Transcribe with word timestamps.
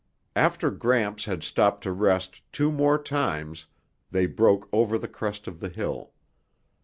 After 0.35 0.71
Gramps 0.71 1.25
had 1.25 1.43
stopped 1.43 1.83
to 1.83 1.91
rest 1.91 2.41
two 2.51 2.71
more 2.71 2.97
times, 2.97 3.67
they 4.09 4.25
broke 4.25 4.67
over 4.73 4.97
the 4.97 5.07
crest 5.07 5.47
of 5.47 5.59
the 5.59 5.69
hill. 5.69 6.09